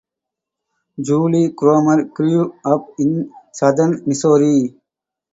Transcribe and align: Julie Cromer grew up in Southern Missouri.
Julie 0.99 1.53
Cromer 1.55 2.05
grew 2.05 2.55
up 2.65 2.87
in 2.97 3.31
Southern 3.53 4.01
Missouri. 4.07 4.75